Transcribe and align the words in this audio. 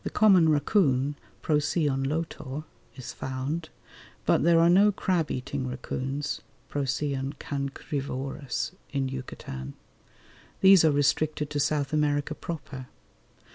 The 0.03 0.09
common 0.09 0.47
racoon 0.49 1.13
(Procyon 1.43 2.03
lotor) 2.07 2.63
is 2.95 3.13
found, 3.13 3.69
but 4.25 4.41
there 4.41 4.59
are 4.59 4.67
no 4.67 4.91
crab 4.91 5.29
eating 5.29 5.67
racoons 5.67 6.39
(Procyon 6.69 7.33
cancrivorous) 7.33 8.71
in 8.91 9.09
Yucatan: 9.09 9.75
these 10.61 10.83
are 10.83 10.89
restricted 10.89 11.51
to 11.51 11.59
South 11.59 11.93
America 11.93 12.33
proper. 12.33 12.87